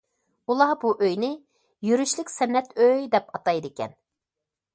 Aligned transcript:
ئۇلار 0.51 0.71
بۇ 0.83 0.93
ئۆينى‹‹ 1.07 1.29
يۈرۈشلۈك 1.89 2.33
سەنئەت 2.37 2.75
ئۆي›› 2.87 3.07
دەپ 3.17 3.31
ئاتايدىكەن. 3.39 3.95